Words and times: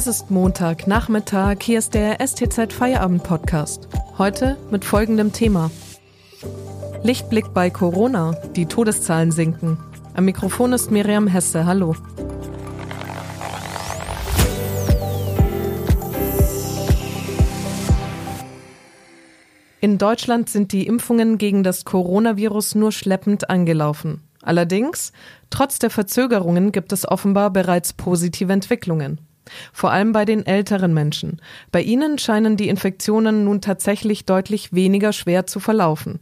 Es 0.00 0.06
ist 0.06 0.30
Montag, 0.30 0.86
Nachmittag, 0.86 1.62
hier 1.62 1.78
ist 1.78 1.92
der 1.92 2.26
STZ 2.26 2.72
Feierabend 2.72 3.22
Podcast. 3.22 3.86
Heute 4.16 4.56
mit 4.70 4.82
folgendem 4.82 5.30
Thema. 5.30 5.70
Lichtblick 7.02 7.52
bei 7.52 7.68
Corona, 7.68 8.32
die 8.56 8.64
Todeszahlen 8.64 9.30
sinken. 9.30 9.76
Am 10.14 10.24
Mikrofon 10.24 10.72
ist 10.72 10.90
Miriam 10.90 11.26
Hesse, 11.26 11.66
hallo. 11.66 11.94
In 19.82 19.98
Deutschland 19.98 20.48
sind 20.48 20.72
die 20.72 20.86
Impfungen 20.86 21.36
gegen 21.36 21.62
das 21.62 21.84
Coronavirus 21.84 22.74
nur 22.74 22.92
schleppend 22.92 23.50
angelaufen. 23.50 24.22
Allerdings, 24.40 25.12
trotz 25.50 25.78
der 25.78 25.90
Verzögerungen 25.90 26.72
gibt 26.72 26.94
es 26.94 27.06
offenbar 27.06 27.50
bereits 27.50 27.92
positive 27.92 28.50
Entwicklungen. 28.50 29.20
Vor 29.72 29.90
allem 29.90 30.12
bei 30.12 30.24
den 30.24 30.46
älteren 30.46 30.94
Menschen. 30.94 31.40
Bei 31.72 31.82
ihnen 31.82 32.18
scheinen 32.18 32.56
die 32.56 32.68
Infektionen 32.68 33.44
nun 33.44 33.60
tatsächlich 33.60 34.24
deutlich 34.24 34.72
weniger 34.72 35.12
schwer 35.12 35.46
zu 35.46 35.60
verlaufen. 35.60 36.20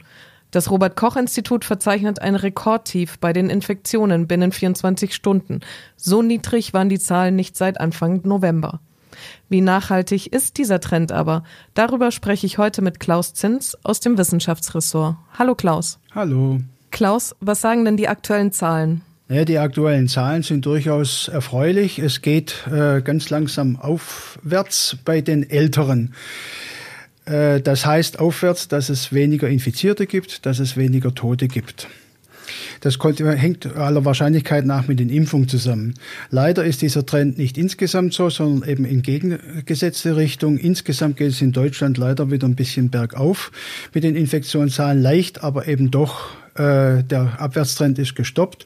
Das 0.51 0.71
Robert 0.71 0.95
Koch 0.95 1.15
Institut 1.15 1.63
verzeichnet 1.63 2.21
ein 2.21 2.35
Rekordtief 2.35 3.19
bei 3.19 3.33
den 3.33 3.51
Infektionen 3.51 4.27
binnen 4.27 4.51
24 4.51 5.13
Stunden. 5.13 5.59
So 5.95 6.23
niedrig 6.23 6.73
waren 6.73 6.89
die 6.89 6.97
Zahlen 6.97 7.35
nicht 7.35 7.55
seit 7.55 7.79
Anfang 7.79 8.21
November. 8.23 8.79
Wie 9.47 9.61
nachhaltig 9.61 10.33
ist 10.33 10.57
dieser 10.57 10.79
Trend 10.79 11.11
aber? 11.11 11.43
Darüber 11.75 12.09
spreche 12.11 12.47
ich 12.47 12.57
heute 12.57 12.81
mit 12.81 12.99
Klaus 12.99 13.33
Zins 13.33 13.77
aus 13.83 13.99
dem 13.99 14.17
Wissenschaftsressort. 14.17 15.17
Hallo 15.37 15.53
Klaus. 15.53 15.99
Hallo. 16.15 16.59
Klaus, 16.91 17.35
was 17.39 17.61
sagen 17.61 17.85
denn 17.85 17.97
die 17.97 18.07
aktuellen 18.07 18.51
Zahlen? 18.51 19.01
Die 19.31 19.59
aktuellen 19.59 20.07
Zahlen 20.07 20.41
sind 20.41 20.65
durchaus 20.65 21.27
erfreulich. 21.27 21.99
Es 21.99 22.23
geht 22.23 22.65
äh, 22.65 22.99
ganz 23.03 23.29
langsam 23.29 23.75
aufwärts 23.75 24.97
bei 25.05 25.21
den 25.21 25.47
Älteren. 25.47 26.15
Äh, 27.25 27.61
das 27.61 27.85
heißt 27.85 28.17
aufwärts, 28.19 28.69
dass 28.69 28.89
es 28.89 29.13
weniger 29.13 29.47
Infizierte 29.47 30.07
gibt, 30.07 30.47
dass 30.47 30.57
es 30.57 30.77
weniger 30.77 31.13
Tote 31.13 31.47
gibt. 31.47 31.87
Das 32.81 32.97
hängt 32.97 33.75
aller 33.75 34.03
Wahrscheinlichkeit 34.03 34.65
nach 34.65 34.87
mit 34.87 34.99
den 34.99 35.09
Impfungen 35.09 35.47
zusammen. 35.47 35.93
Leider 36.31 36.65
ist 36.65 36.81
dieser 36.81 37.05
Trend 37.05 37.37
nicht 37.37 37.55
insgesamt 37.59 38.15
so, 38.15 38.31
sondern 38.31 38.67
eben 38.67 38.83
in 38.83 39.03
gegengesetzte 39.03 40.15
Richtung. 40.15 40.57
Insgesamt 40.57 41.17
geht 41.17 41.29
es 41.29 41.41
in 41.41 41.51
Deutschland 41.51 41.99
leider 41.99 42.31
wieder 42.31 42.47
ein 42.47 42.55
bisschen 42.55 42.89
bergauf 42.89 43.51
mit 43.93 44.03
den 44.03 44.15
Infektionszahlen, 44.15 44.99
leicht, 44.99 45.43
aber 45.43 45.67
eben 45.67 45.91
doch 45.91 46.31
äh, 46.59 47.03
der 47.03 47.39
Abwärtstrend 47.39 47.97
ist 47.99 48.15
gestoppt 48.15 48.65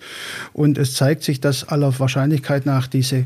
und 0.52 0.78
es 0.80 0.96
zeigt 0.96 1.24
sich, 1.24 1.40
dass 1.40 1.68
aller 1.68 1.98
Wahrscheinlichkeit 2.00 2.66
nach 2.66 2.88
diese 2.88 3.26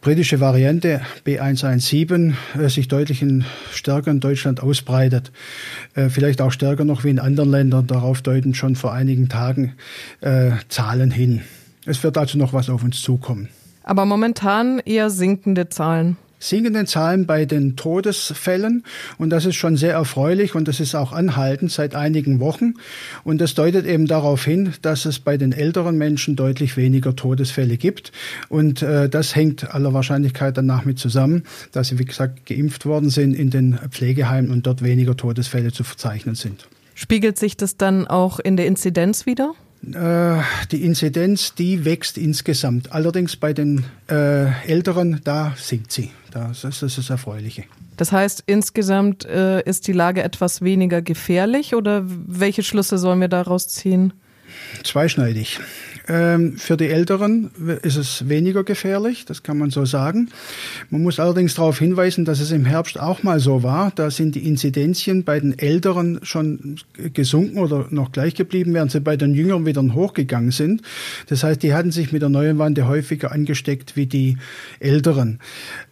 britische 0.00 0.40
Variante 0.40 1.00
B117 1.26 2.34
äh, 2.56 2.68
sich 2.68 2.86
deutlich 2.86 3.22
in, 3.22 3.44
stärker 3.72 4.12
in 4.12 4.20
Deutschland 4.20 4.62
ausbreitet. 4.62 5.32
Äh, 5.94 6.10
vielleicht 6.10 6.40
auch 6.40 6.52
stärker 6.52 6.84
noch 6.84 7.02
wie 7.02 7.10
in 7.10 7.18
anderen 7.18 7.50
Ländern. 7.50 7.88
Darauf 7.88 8.22
deuten 8.22 8.54
schon 8.54 8.76
vor 8.76 8.92
einigen 8.92 9.28
Tagen 9.28 9.74
Zahlen 10.68 11.10
hin. 11.10 11.42
Es 11.84 12.02
wird 12.02 12.16
also 12.16 12.38
noch 12.38 12.52
was 12.52 12.70
auf 12.70 12.82
uns 12.82 13.02
zukommen. 13.02 13.48
Aber 13.82 14.06
momentan 14.06 14.78
eher 14.78 15.10
sinkende 15.10 15.68
Zahlen 15.68 16.16
sinkenden 16.44 16.86
Zahlen 16.86 17.26
bei 17.26 17.44
den 17.44 17.76
Todesfällen. 17.76 18.84
Und 19.18 19.30
das 19.30 19.46
ist 19.46 19.56
schon 19.56 19.76
sehr 19.76 19.94
erfreulich 19.94 20.54
und 20.54 20.68
das 20.68 20.80
ist 20.80 20.94
auch 20.94 21.12
anhaltend 21.12 21.72
seit 21.72 21.94
einigen 21.94 22.40
Wochen. 22.40 22.74
Und 23.24 23.40
das 23.40 23.54
deutet 23.54 23.86
eben 23.86 24.06
darauf 24.06 24.44
hin, 24.44 24.72
dass 24.82 25.04
es 25.04 25.18
bei 25.18 25.36
den 25.36 25.52
älteren 25.52 25.96
Menschen 25.96 26.36
deutlich 26.36 26.76
weniger 26.76 27.16
Todesfälle 27.16 27.76
gibt. 27.76 28.12
Und 28.48 28.82
äh, 28.82 29.08
das 29.08 29.34
hängt 29.34 29.74
aller 29.74 29.92
Wahrscheinlichkeit 29.92 30.56
danach 30.56 30.84
mit 30.84 30.98
zusammen, 30.98 31.44
dass 31.72 31.88
sie, 31.88 31.98
wie 31.98 32.04
gesagt, 32.04 32.46
geimpft 32.46 32.86
worden 32.86 33.10
sind 33.10 33.34
in 33.34 33.50
den 33.50 33.78
Pflegeheimen 33.90 34.50
und 34.50 34.66
dort 34.66 34.82
weniger 34.82 35.16
Todesfälle 35.16 35.72
zu 35.72 35.84
verzeichnen 35.84 36.34
sind. 36.34 36.68
Spiegelt 36.94 37.38
sich 37.38 37.56
das 37.56 37.76
dann 37.76 38.06
auch 38.06 38.38
in 38.38 38.56
der 38.56 38.66
Inzidenz 38.66 39.26
wieder? 39.26 39.54
Äh, 39.92 40.42
die 40.70 40.82
Inzidenz, 40.84 41.54
die 41.54 41.84
wächst 41.84 42.16
insgesamt. 42.16 42.92
Allerdings 42.92 43.36
bei 43.36 43.52
den 43.52 43.84
äh, 44.08 44.46
Älteren, 44.66 45.20
da 45.24 45.54
sinkt 45.56 45.92
sie. 45.92 46.10
Das 46.34 46.64
ist 46.64 46.82
das, 46.82 46.98
ist 46.98 47.10
Erfreuliche. 47.10 47.64
Das 47.96 48.10
heißt, 48.10 48.42
insgesamt 48.46 49.24
äh, 49.24 49.62
ist 49.62 49.86
die 49.86 49.92
Lage 49.92 50.22
etwas 50.24 50.62
weniger 50.62 51.00
gefährlich 51.00 51.76
oder 51.76 52.02
welche 52.04 52.64
Schlüsse 52.64 52.98
sollen 52.98 53.20
wir 53.20 53.28
daraus 53.28 53.68
ziehen? 53.68 54.12
Zweischneidig. 54.82 55.60
Ähm, 56.06 56.58
für 56.58 56.76
die 56.76 56.88
Älteren 56.88 57.50
ist 57.82 57.96
es 57.96 58.28
weniger 58.28 58.62
gefährlich, 58.62 59.24
das 59.24 59.42
kann 59.42 59.56
man 59.56 59.70
so 59.70 59.86
sagen. 59.86 60.28
Man 60.90 61.02
muss 61.02 61.18
allerdings 61.18 61.54
darauf 61.54 61.78
hinweisen, 61.78 62.26
dass 62.26 62.40
es 62.40 62.50
im 62.50 62.66
Herbst 62.66 63.00
auch 63.00 63.22
mal 63.22 63.40
so 63.40 63.62
war. 63.62 63.90
Da 63.94 64.10
sind 64.10 64.34
die 64.34 64.46
Inzidenzien 64.46 65.24
bei 65.24 65.40
den 65.40 65.58
Älteren 65.58 66.20
schon 66.22 66.76
gesunken 67.14 67.56
oder 67.56 67.86
noch 67.88 68.12
gleich 68.12 68.34
geblieben, 68.34 68.74
während 68.74 68.90
sie 68.90 69.00
bei 69.00 69.16
den 69.16 69.34
Jüngeren 69.34 69.64
wieder 69.64 69.82
hochgegangen 69.82 70.50
sind. 70.50 70.82
Das 71.28 71.42
heißt, 71.42 71.62
die 71.62 71.72
hatten 71.72 71.90
sich 71.90 72.12
mit 72.12 72.20
der 72.20 72.28
neuen 72.28 72.58
Wande 72.58 72.86
häufiger 72.86 73.32
angesteckt 73.32 73.96
wie 73.96 74.06
die 74.06 74.36
Älteren. 74.80 75.38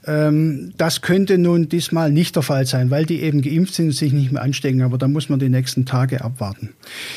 Ähm, 0.07 0.75
das 0.77 1.01
könnte 1.01 1.39
nun 1.39 1.71
diesmal 1.71 2.13
nicht 2.13 2.37
der 2.37 2.43
Fall 2.43 2.67
sein, 2.67 2.91
weil 2.91 3.07
die 3.07 3.23
eben 3.23 3.41
geimpft 3.41 3.75
sind 3.75 3.87
und 3.87 3.93
sich 3.93 4.13
nicht 4.13 4.31
mehr 4.31 4.43
anstecken. 4.43 4.83
Aber 4.83 4.99
da 4.99 5.09
muss 5.09 5.31
man 5.31 5.39
die 5.39 5.49
nächsten 5.49 5.87
Tage 5.87 6.23
abwarten. 6.23 6.71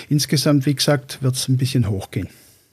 Insgesamt, 0.07 0.65
wie 0.65 0.75
gesagt, 0.75 1.21
wird 1.21 1.34
es 1.35 1.47
ein 1.47 1.57
bisschen 1.57 1.89
hochgehen. 1.89 2.29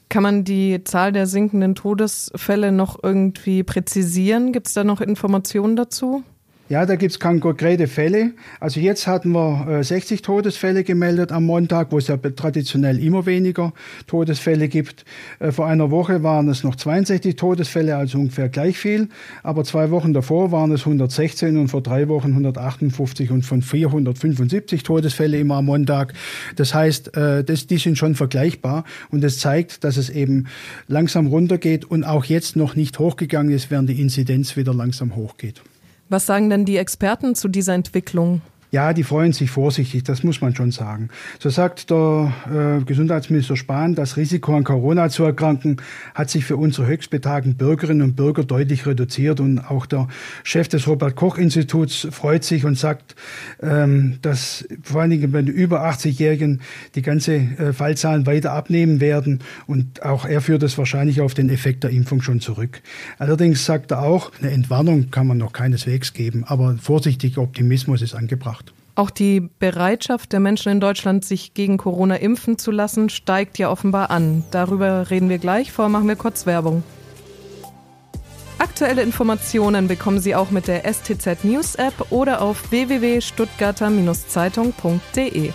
Kann 0.08 0.22
man 0.22 0.44
die 0.44 0.84
Zahl 0.84 1.12
der 1.12 1.26
sinkenden 1.26 1.74
Todesfälle 1.74 2.70
noch 2.70 3.02
irgendwie 3.02 3.62
präzisieren? 3.62 4.52
Gibt 4.52 4.66
es 4.66 4.74
da 4.74 4.84
noch 4.84 5.00
Informationen 5.00 5.74
dazu? 5.74 6.22
Ja, 6.72 6.86
da 6.86 6.96
gibt 6.96 7.12
es 7.12 7.20
konkrete 7.20 7.86
Fälle. 7.86 8.30
Also 8.58 8.80
jetzt 8.80 9.06
hatten 9.06 9.32
wir 9.32 9.80
äh, 9.80 9.84
60 9.84 10.22
Todesfälle 10.22 10.84
gemeldet 10.84 11.30
am 11.30 11.44
Montag, 11.44 11.92
wo 11.92 11.98
es 11.98 12.08
ja 12.08 12.16
traditionell 12.16 12.98
immer 12.98 13.26
weniger 13.26 13.74
Todesfälle 14.06 14.68
gibt. 14.68 15.04
Äh, 15.38 15.52
vor 15.52 15.66
einer 15.66 15.90
Woche 15.90 16.22
waren 16.22 16.48
es 16.48 16.64
noch 16.64 16.74
62 16.74 17.36
Todesfälle, 17.36 17.98
also 17.98 18.16
ungefähr 18.16 18.48
gleich 18.48 18.78
viel. 18.78 19.10
Aber 19.42 19.64
zwei 19.64 19.90
Wochen 19.90 20.14
davor 20.14 20.50
waren 20.50 20.72
es 20.72 20.86
116 20.86 21.58
und 21.58 21.68
vor 21.68 21.82
drei 21.82 22.08
Wochen 22.08 22.28
158 22.28 23.30
und 23.30 23.44
von 23.44 23.60
475 23.60 24.82
Todesfälle 24.82 25.38
immer 25.38 25.56
am 25.56 25.66
Montag. 25.66 26.14
Das 26.56 26.72
heißt, 26.72 27.14
äh, 27.18 27.44
das, 27.44 27.66
die 27.66 27.76
sind 27.76 27.98
schon 27.98 28.14
vergleichbar 28.14 28.84
und 29.10 29.22
das 29.22 29.40
zeigt, 29.40 29.84
dass 29.84 29.98
es 29.98 30.08
eben 30.08 30.46
langsam 30.88 31.26
runtergeht 31.26 31.84
und 31.84 32.04
auch 32.04 32.24
jetzt 32.24 32.56
noch 32.56 32.76
nicht 32.76 32.98
hochgegangen 32.98 33.52
ist, 33.52 33.70
während 33.70 33.90
die 33.90 34.00
Inzidenz 34.00 34.56
wieder 34.56 34.72
langsam 34.72 35.16
hochgeht. 35.16 35.60
Was 36.12 36.26
sagen 36.26 36.50
denn 36.50 36.66
die 36.66 36.76
Experten 36.76 37.34
zu 37.34 37.48
dieser 37.48 37.72
Entwicklung? 37.72 38.42
Ja, 38.72 38.94
die 38.94 39.02
freuen 39.02 39.34
sich 39.34 39.50
vorsichtig, 39.50 40.02
das 40.04 40.22
muss 40.22 40.40
man 40.40 40.56
schon 40.56 40.70
sagen. 40.70 41.10
So 41.38 41.50
sagt 41.50 41.90
der 41.90 42.32
äh, 42.80 42.82
Gesundheitsminister 42.84 43.54
Spahn, 43.54 43.94
das 43.94 44.16
Risiko 44.16 44.56
an 44.56 44.64
Corona 44.64 45.10
zu 45.10 45.24
erkranken 45.24 45.76
hat 46.14 46.30
sich 46.30 46.46
für 46.46 46.56
unsere 46.56 46.86
höchstbetagten 46.86 47.56
Bürgerinnen 47.56 48.00
und 48.00 48.16
Bürger 48.16 48.44
deutlich 48.44 48.86
reduziert. 48.86 49.40
Und 49.40 49.58
auch 49.58 49.84
der 49.84 50.08
Chef 50.42 50.68
des 50.68 50.88
Robert 50.88 51.16
Koch 51.16 51.36
Instituts 51.36 52.08
freut 52.10 52.44
sich 52.44 52.64
und 52.64 52.78
sagt, 52.78 53.14
ähm, 53.62 54.18
dass 54.22 54.66
vor 54.82 55.02
allen 55.02 55.10
Dingen 55.10 55.32
bei 55.32 55.42
den 55.42 55.54
über 55.54 55.84
80-Jährigen 55.84 56.62
die 56.94 57.02
ganze 57.02 57.34
äh, 57.34 57.72
Fallzahlen 57.74 58.24
weiter 58.24 58.52
abnehmen 58.52 59.02
werden. 59.02 59.40
Und 59.66 60.02
auch 60.02 60.24
er 60.24 60.40
führt 60.40 60.62
es 60.62 60.78
wahrscheinlich 60.78 61.20
auf 61.20 61.34
den 61.34 61.50
Effekt 61.50 61.84
der 61.84 61.90
Impfung 61.90 62.22
schon 62.22 62.40
zurück. 62.40 62.80
Allerdings 63.18 63.66
sagt 63.66 63.90
er 63.90 64.00
auch, 64.00 64.32
eine 64.40 64.50
Entwarnung 64.50 65.10
kann 65.10 65.26
man 65.26 65.36
noch 65.36 65.52
keineswegs 65.52 66.14
geben, 66.14 66.44
aber 66.46 66.78
vorsichtiger 66.80 67.42
Optimismus 67.42 68.00
ist 68.00 68.14
angebracht. 68.14 68.61
Auch 68.94 69.10
die 69.10 69.48
Bereitschaft 69.58 70.32
der 70.32 70.40
Menschen 70.40 70.72
in 70.72 70.80
Deutschland, 70.80 71.24
sich 71.24 71.54
gegen 71.54 71.78
Corona 71.78 72.16
impfen 72.16 72.58
zu 72.58 72.70
lassen, 72.70 73.08
steigt 73.08 73.56
ja 73.58 73.70
offenbar 73.70 74.10
an. 74.10 74.44
Darüber 74.50 75.08
reden 75.10 75.30
wir 75.30 75.38
gleich. 75.38 75.72
Vorher 75.72 75.88
machen 75.88 76.08
wir 76.08 76.16
kurz 76.16 76.44
Werbung. 76.44 76.82
Aktuelle 78.58 79.00
Informationen 79.02 79.88
bekommen 79.88 80.20
Sie 80.20 80.34
auch 80.34 80.50
mit 80.50 80.68
der 80.68 80.84
STZ 80.84 81.42
News 81.42 81.74
App 81.74 81.94
oder 82.10 82.42
auf 82.42 82.70
www.stuttgarter-zeitung.de. 82.70 85.52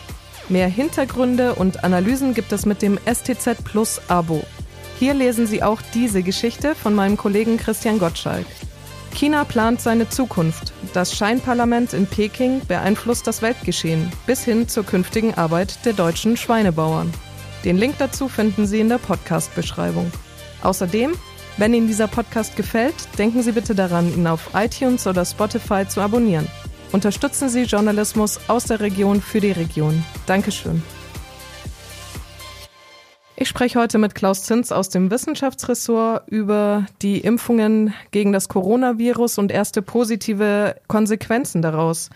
Mehr 0.49 0.67
Hintergründe 0.67 1.53
und 1.55 1.83
Analysen 1.83 2.33
gibt 2.33 2.51
es 2.51 2.65
mit 2.65 2.81
dem 2.81 2.97
STZ 3.05 3.63
Plus 3.63 4.01
Abo. 4.07 4.41
Hier 4.97 5.13
lesen 5.13 5.45
Sie 5.45 5.61
auch 5.61 5.83
diese 5.93 6.23
Geschichte 6.23 6.73
von 6.73 6.95
meinem 6.95 7.17
Kollegen 7.17 7.57
Christian 7.57 7.99
Gottschalk. 7.99 8.47
China 9.17 9.45
plant 9.45 9.81
seine 9.81 10.07
Zukunft. 10.07 10.73
Das 10.93 11.15
Scheinparlament 11.17 11.93
in 11.93 12.05
Peking 12.05 12.61
beeinflusst 12.67 13.25
das 13.25 13.41
Weltgeschehen 13.41 14.11
bis 14.27 14.43
hin 14.43 14.67
zur 14.67 14.85
künftigen 14.85 15.33
Arbeit 15.33 15.83
der 15.85 15.93
deutschen 15.93 16.37
Schweinebauern. 16.37 17.11
Den 17.65 17.77
Link 17.77 17.95
dazu 17.97 18.29
finden 18.29 18.67
Sie 18.67 18.79
in 18.79 18.89
der 18.89 18.99
Podcast-Beschreibung. 18.99 20.11
Außerdem, 20.61 21.13
wenn 21.57 21.73
Ihnen 21.73 21.87
dieser 21.87 22.07
Podcast 22.07 22.55
gefällt, 22.55 22.93
denken 23.17 23.41
Sie 23.41 23.53
bitte 23.53 23.73
daran, 23.73 24.13
ihn 24.13 24.27
auf 24.27 24.51
iTunes 24.53 25.07
oder 25.07 25.25
Spotify 25.25 25.87
zu 25.87 25.99
abonnieren. 25.99 26.47
Unterstützen 26.91 27.49
Sie 27.49 27.63
Journalismus 27.63 28.39
aus 28.47 28.65
der 28.65 28.81
Region 28.81 29.19
für 29.19 29.41
die 29.41 29.51
Region. 29.51 30.05
Dankeschön. 30.27 30.83
Ich 33.39 33.49
spreche 33.49 33.79
heute 33.79 33.99
mit 33.99 34.15
Klaus 34.15 34.41
Zins 34.41 34.71
aus 34.71 34.89
dem 34.89 35.11
Wissenschaftsressort 35.11 36.27
über 36.27 36.87
die 37.03 37.19
Impfungen 37.19 37.93
gegen 38.09 38.31
das 38.31 38.49
Coronavirus 38.49 39.37
und 39.37 39.51
erste 39.51 39.83
positive 39.83 40.75
Konsequenzen 40.87 41.61
daraus. 41.61 42.09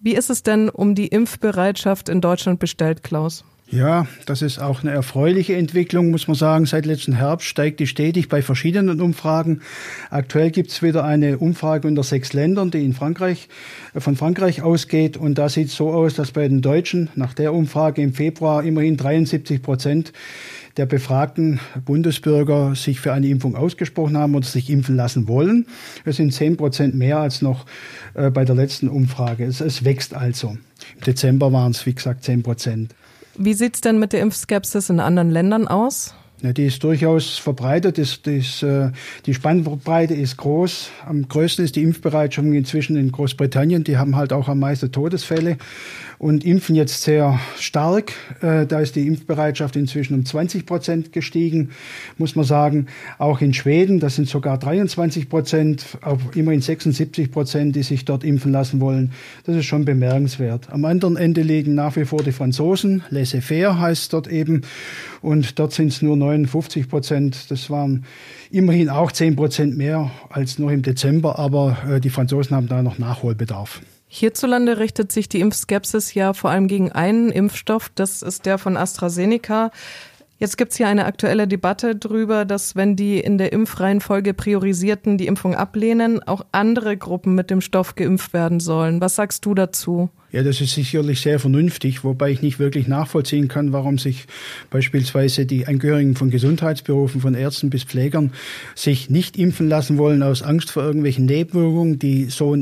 Wie 0.00 0.14
ist 0.14 0.30
es 0.30 0.42
denn 0.42 0.70
um 0.70 0.94
die 0.94 1.08
Impfbereitschaft 1.08 2.08
in 2.08 2.22
Deutschland 2.22 2.58
bestellt, 2.58 3.02
Klaus? 3.02 3.44
Ja, 3.72 4.06
das 4.26 4.42
ist 4.42 4.58
auch 4.58 4.82
eine 4.82 4.90
erfreuliche 4.90 5.56
Entwicklung, 5.56 6.10
muss 6.10 6.28
man 6.28 6.34
sagen. 6.34 6.66
Seit 6.66 6.84
letzten 6.84 7.14
Herbst 7.14 7.48
steigt 7.48 7.80
die 7.80 7.86
stetig 7.86 8.28
bei 8.28 8.42
verschiedenen 8.42 9.00
Umfragen. 9.00 9.62
Aktuell 10.10 10.50
gibt 10.50 10.70
es 10.70 10.82
wieder 10.82 11.04
eine 11.04 11.38
Umfrage 11.38 11.88
unter 11.88 12.02
sechs 12.02 12.34
Ländern, 12.34 12.70
die 12.70 12.84
in 12.84 12.92
Frankreich, 12.92 13.48
äh, 13.94 14.00
von 14.00 14.14
Frankreich 14.14 14.60
ausgeht. 14.60 15.16
Und 15.16 15.38
da 15.38 15.48
sieht 15.48 15.68
es 15.68 15.74
so 15.74 15.90
aus, 15.90 16.12
dass 16.12 16.32
bei 16.32 16.46
den 16.46 16.60
Deutschen 16.60 17.08
nach 17.14 17.32
der 17.32 17.54
Umfrage 17.54 18.02
im 18.02 18.12
Februar 18.12 18.62
immerhin 18.62 18.98
73 18.98 19.62
Prozent 19.62 20.12
der 20.76 20.84
befragten 20.84 21.58
Bundesbürger 21.82 22.74
sich 22.74 23.00
für 23.00 23.14
eine 23.14 23.28
Impfung 23.28 23.56
ausgesprochen 23.56 24.18
haben 24.18 24.34
oder 24.34 24.46
sich 24.46 24.68
impfen 24.68 24.96
lassen 24.96 25.28
wollen. 25.28 25.66
Es 26.04 26.16
sind 26.16 26.34
zehn 26.34 26.58
Prozent 26.58 26.94
mehr 26.94 27.20
als 27.20 27.40
noch 27.40 27.64
äh, 28.12 28.30
bei 28.30 28.44
der 28.44 28.54
letzten 28.54 28.88
Umfrage. 28.88 29.46
Es, 29.46 29.62
es 29.62 29.82
wächst 29.82 30.12
also. 30.12 30.58
Im 30.96 31.00
Dezember 31.06 31.50
waren 31.54 31.70
es, 31.70 31.86
wie 31.86 31.94
gesagt, 31.94 32.22
zehn 32.22 32.42
Prozent. 32.42 32.94
Wie 33.36 33.54
sieht 33.54 33.76
es 33.76 33.80
denn 33.80 33.98
mit 33.98 34.12
der 34.12 34.20
Impfskepsis 34.20 34.90
in 34.90 35.00
anderen 35.00 35.30
Ländern 35.30 35.66
aus? 35.66 36.14
Die 36.42 36.66
ist 36.66 36.82
durchaus 36.82 37.38
verbreitet. 37.38 37.98
Ist, 37.98 38.26
ist, 38.26 38.64
äh, 38.64 38.90
die 39.26 39.34
Spannbreite 39.34 40.14
ist 40.14 40.36
groß. 40.38 40.90
Am 41.06 41.28
größten 41.28 41.64
ist 41.64 41.76
die 41.76 41.82
Impfbereitschaft 41.82 42.46
inzwischen 42.46 42.96
in 42.96 43.12
Großbritannien. 43.12 43.84
Die 43.84 43.96
haben 43.96 44.16
halt 44.16 44.32
auch 44.32 44.48
am 44.48 44.58
meisten 44.58 44.90
Todesfälle 44.90 45.56
und 46.22 46.44
impfen 46.44 46.76
jetzt 46.76 47.02
sehr 47.02 47.40
stark. 47.58 48.12
Äh, 48.42 48.64
da 48.66 48.78
ist 48.78 48.94
die 48.94 49.08
Impfbereitschaft 49.08 49.74
inzwischen 49.74 50.14
um 50.14 50.24
20 50.24 50.66
Prozent 50.66 51.12
gestiegen, 51.12 51.70
muss 52.16 52.36
man 52.36 52.44
sagen. 52.44 52.86
Auch 53.18 53.40
in 53.40 53.52
Schweden, 53.54 53.98
das 53.98 54.14
sind 54.14 54.28
sogar 54.28 54.56
23 54.56 55.28
Prozent, 55.28 55.98
auf 56.00 56.20
immerhin 56.36 56.60
76 56.60 57.32
Prozent, 57.32 57.74
die 57.74 57.82
sich 57.82 58.04
dort 58.04 58.22
impfen 58.22 58.52
lassen 58.52 58.80
wollen. 58.80 59.10
Das 59.46 59.56
ist 59.56 59.66
schon 59.66 59.84
bemerkenswert. 59.84 60.70
Am 60.70 60.84
anderen 60.84 61.16
Ende 61.16 61.42
liegen 61.42 61.74
nach 61.74 61.96
wie 61.96 62.04
vor 62.04 62.22
die 62.22 62.30
Franzosen. 62.30 63.02
Laissez-faire 63.10 63.80
heißt 63.80 64.12
dort 64.12 64.28
eben. 64.28 64.62
Und 65.22 65.58
dort 65.58 65.72
sind 65.72 65.88
es 65.88 66.02
nur 66.02 66.16
59 66.32 66.88
Prozent. 66.88 67.50
Das 67.50 67.70
waren 67.70 68.04
immerhin 68.50 68.88
auch 68.88 69.12
10 69.12 69.36
Prozent 69.36 69.76
mehr 69.76 70.10
als 70.30 70.58
noch 70.58 70.70
im 70.70 70.82
Dezember, 70.82 71.38
aber 71.38 71.76
äh, 71.88 72.00
die 72.00 72.10
Franzosen 72.10 72.56
haben 72.56 72.68
da 72.68 72.82
noch 72.82 72.98
Nachholbedarf. 72.98 73.80
Hierzulande 74.08 74.78
richtet 74.78 75.10
sich 75.10 75.28
die 75.28 75.40
Impfskepsis 75.40 76.12
ja 76.12 76.34
vor 76.34 76.50
allem 76.50 76.68
gegen 76.68 76.92
einen 76.92 77.30
Impfstoff, 77.30 77.90
das 77.94 78.20
ist 78.20 78.44
der 78.44 78.58
von 78.58 78.76
AstraZeneca. 78.76 79.70
Jetzt 80.36 80.58
gibt 80.58 80.72
es 80.72 80.76
hier 80.76 80.88
eine 80.88 81.06
aktuelle 81.06 81.46
Debatte 81.46 81.94
darüber, 81.94 82.44
dass 82.44 82.74
wenn 82.74 82.96
die 82.96 83.20
in 83.20 83.38
der 83.38 83.52
Impfreihenfolge 83.52 84.34
priorisierten 84.34 85.16
die 85.16 85.28
Impfung 85.28 85.54
ablehnen, 85.54 86.22
auch 86.22 86.44
andere 86.50 86.96
Gruppen 86.96 87.34
mit 87.34 87.48
dem 87.48 87.60
Stoff 87.60 87.94
geimpft 87.94 88.32
werden 88.32 88.58
sollen. 88.60 89.00
Was 89.00 89.14
sagst 89.14 89.46
du 89.46 89.54
dazu? 89.54 90.10
Ja, 90.32 90.42
das 90.42 90.62
ist 90.62 90.72
sicherlich 90.72 91.20
sehr 91.20 91.38
vernünftig, 91.38 92.04
wobei 92.04 92.30
ich 92.30 92.40
nicht 92.40 92.58
wirklich 92.58 92.88
nachvollziehen 92.88 93.48
kann, 93.48 93.74
warum 93.74 93.98
sich 93.98 94.24
beispielsweise 94.70 95.44
die 95.44 95.66
Angehörigen 95.66 96.16
von 96.16 96.30
Gesundheitsberufen, 96.30 97.20
von 97.20 97.34
Ärzten 97.34 97.68
bis 97.68 97.84
Pflegern, 97.84 98.32
sich 98.74 99.10
nicht 99.10 99.36
impfen 99.36 99.68
lassen 99.68 99.98
wollen 99.98 100.22
aus 100.22 100.42
Angst 100.42 100.70
vor 100.70 100.84
irgendwelchen 100.84 101.26
Nebenwirkungen, 101.26 101.98
die 101.98 102.30
so 102.30 102.56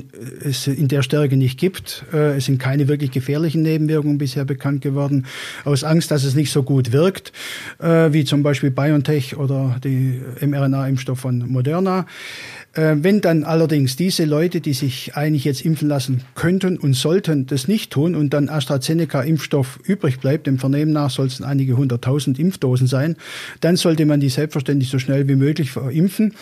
es 0.45 0.67
in 0.67 0.89
der 0.89 1.03
Stärke 1.03 1.37
nicht 1.37 1.61
gibt. 1.61 2.05
Äh, 2.13 2.39
es 2.39 2.47
sind 2.47 2.59
keine 2.59 2.89
wirklich 2.89 3.13
gefährlichen 3.13 3.63
Nebenwirkungen 3.63 4.19
bisher 4.19 4.45
bekannt 4.45 4.83
geworden, 4.83 5.27
aus 5.65 5.85
Angst, 5.85 6.11
dass 6.11 6.25
es 6.25 6.35
nicht 6.35 6.51
so 6.51 6.65
gut 6.65 6.91
wirkt, 6.91 7.33
äh, 7.79 8.13
wie 8.13 8.25
zum 8.25 8.43
Beispiel 8.43 8.73
BioNTech 8.73 9.37
oder 9.37 9.77
die 9.85 10.21
mRNA-Impfstoff 10.41 11.21
von 11.21 11.47
Moderna. 11.47 12.07
Äh, 12.75 12.97
wenn 13.01 13.21
dann 13.21 13.43
allerdings 13.43 13.97
diese 13.97 14.25
Leute, 14.25 14.61
die 14.61 14.75
sich 14.75 15.17
eigentlich 15.17 15.45
jetzt 15.45 15.65
impfen 15.65 15.89
lassen 15.89 16.23
könnten 16.35 16.79
und 16.79 16.95
sollten, 16.95 17.47
das 17.47 17.67
nicht 17.67 17.91
tun 17.93 18.15
und 18.15 18.33
dann 18.33 18.49
AstraZeneca-Impfstoff 18.49 19.81
übrig 19.85 20.21
bleibt, 20.21 20.47
dem 20.47 20.59
Vernehmen 20.59 20.93
nach 20.93 21.11
soll 21.11 21.27
es 21.27 21.43
einige 21.43 21.77
hunderttausend 21.77 22.39
Impfdosen 22.39 22.87
sein, 22.87 23.17
dann 23.61 23.77
sollte 23.77 24.07
man 24.07 24.21
die 24.21 24.29
selbstverständlich 24.29 24.89
so 24.89 25.01
schnell 25.01 25.27
wie 25.27 25.35
möglich 25.35 25.73
verimpfen. 25.73 26.35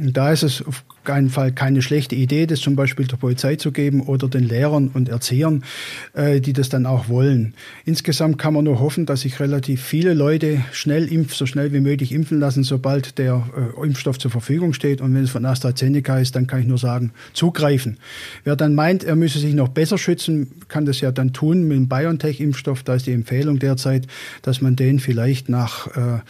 Da 0.00 0.32
ist 0.32 0.42
es 0.42 0.64
auf 0.64 0.84
keinen 1.04 1.30
Fall 1.30 1.52
keine 1.52 1.80
schlechte 1.80 2.14
Idee, 2.14 2.46
das 2.46 2.60
zum 2.60 2.76
Beispiel 2.76 3.06
der 3.06 3.16
Polizei 3.16 3.56
zu 3.56 3.72
geben 3.72 4.02
oder 4.02 4.28
den 4.28 4.44
Lehrern 4.44 4.88
und 4.92 5.08
Erziehern, 5.08 5.64
äh, 6.12 6.40
die 6.40 6.52
das 6.52 6.68
dann 6.68 6.84
auch 6.84 7.08
wollen. 7.08 7.54
Insgesamt 7.86 8.36
kann 8.38 8.52
man 8.54 8.64
nur 8.64 8.78
hoffen, 8.78 9.06
dass 9.06 9.22
sich 9.22 9.40
relativ 9.40 9.82
viele 9.82 10.12
Leute 10.12 10.62
schnell 10.72 11.10
impfen, 11.10 11.34
so 11.34 11.46
schnell 11.46 11.72
wie 11.72 11.80
möglich 11.80 12.12
impfen 12.12 12.38
lassen, 12.38 12.62
sobald 12.62 13.16
der 13.16 13.42
äh, 13.56 13.86
Impfstoff 13.86 14.18
zur 14.18 14.30
Verfügung 14.30 14.74
steht. 14.74 15.00
Und 15.00 15.14
wenn 15.14 15.24
es 15.24 15.30
von 15.30 15.46
AstraZeneca 15.46 16.18
ist, 16.18 16.36
dann 16.36 16.46
kann 16.46 16.60
ich 16.60 16.66
nur 16.66 16.78
sagen, 16.78 17.12
zugreifen. 17.32 17.96
Wer 18.44 18.54
dann 18.54 18.74
meint, 18.74 19.02
er 19.02 19.16
müsse 19.16 19.38
sich 19.38 19.54
noch 19.54 19.68
besser 19.68 19.96
schützen, 19.96 20.50
kann 20.68 20.84
das 20.84 21.00
ja 21.00 21.10
dann 21.10 21.32
tun 21.32 21.66
mit 21.66 21.78
dem 21.78 21.88
BioNTech-Impfstoff. 21.88 22.82
Da 22.82 22.94
ist 22.94 23.06
die 23.06 23.12
Empfehlung 23.12 23.58
derzeit, 23.58 24.06
dass 24.42 24.60
man 24.60 24.76
den 24.76 25.00
vielleicht 25.00 25.48
nach 25.48 25.86
äh, 25.96 26.20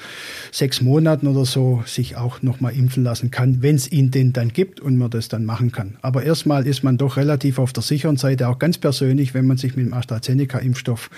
sechs 0.53 0.81
Monaten 0.81 1.27
oder 1.27 1.45
so 1.45 1.83
sich 1.85 2.17
auch 2.17 2.43
nochmal 2.43 2.75
impfen 2.75 3.03
lassen 3.03 3.33
kann 3.33 3.58
wenn 3.63 3.77
es 3.77 3.91
ihn 3.91 4.11
denn 4.11 4.33
dann 4.33 4.53
gibt 4.53 4.81
und 4.81 4.97
man 4.97 5.11
das 5.11 5.29
dann 5.29 5.45
machen 5.45 5.73
kann. 5.73 5.97
Aber 6.03 6.23
erstmal 6.23 6.67
ist 6.67 6.83
man 6.85 6.97
doch 6.97 7.17
relativ 7.17 7.59
auf 7.59 7.73
der 7.73 7.83
sicheren 7.83 8.17
Seite, 8.17 8.49
auch 8.49 8.59
ganz 8.59 8.79
persönlich, 8.79 9.35
wenn 9.35 9.47
man 9.47 9.57
sich 9.57 9.77
mit 9.77 9.87
dem 9.87 9.95
AstraZeneca-Impfstoff 9.95 11.11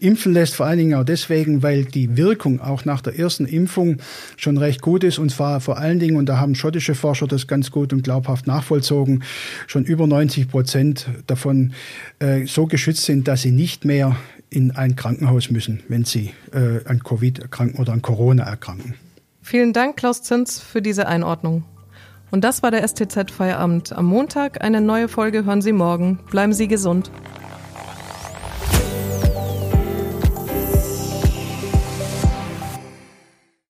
impfen 0.00 0.32
lässt. 0.32 0.56
Vor 0.56 0.66
allen 0.66 0.78
Dingen 0.78 0.94
auch 0.94 1.04
deswegen, 1.04 1.62
weil 1.62 1.84
die 1.84 2.16
Wirkung 2.16 2.60
auch 2.60 2.84
nach 2.84 3.00
der 3.00 3.18
ersten 3.18 3.46
Impfung 3.46 3.98
schon 4.36 4.58
recht 4.58 4.82
gut 4.82 5.04
ist. 5.04 5.18
Und 5.18 5.30
zwar 5.30 5.60
vor 5.60 5.78
allen 5.78 5.98
Dingen, 5.98 6.16
und 6.16 6.28
da 6.28 6.38
haben 6.38 6.54
schottische 6.54 6.94
Forscher 6.94 7.26
das 7.26 7.46
ganz 7.46 7.70
gut 7.70 7.92
und 7.92 8.02
glaubhaft 8.02 8.46
nachvollzogen, 8.46 9.22
schon 9.66 9.84
über 9.84 10.06
90 10.06 10.48
Prozent 10.48 11.08
davon 11.26 11.72
äh, 12.18 12.46
so 12.46 12.66
geschützt 12.66 13.04
sind, 13.04 13.28
dass 13.28 13.42
sie 13.42 13.52
nicht 13.52 13.84
mehr 13.84 14.16
in 14.50 14.70
ein 14.72 14.96
Krankenhaus 14.96 15.50
müssen, 15.50 15.82
wenn 15.88 16.04
sie 16.04 16.32
äh, 16.52 16.84
an 16.86 17.02
Covid 17.02 17.40
erkranken 17.40 17.80
oder 17.80 17.92
an 17.92 18.02
Corona 18.02 18.44
erkranken. 18.44 18.94
Vielen 19.42 19.72
Dank, 19.72 19.96
Klaus 19.96 20.22
Zins, 20.22 20.58
für 20.58 20.82
diese 20.82 21.06
Einordnung. 21.06 21.64
Und 22.30 22.44
das 22.44 22.62
war 22.62 22.70
der 22.70 22.86
STZ 22.86 23.30
Feierabend 23.30 23.92
am 23.92 24.06
Montag. 24.06 24.62
Eine 24.62 24.80
neue 24.80 25.08
Folge 25.08 25.44
hören 25.44 25.62
Sie 25.62 25.72
morgen. 25.72 26.18
Bleiben 26.30 26.52
Sie 26.52 26.68
gesund. 26.68 27.10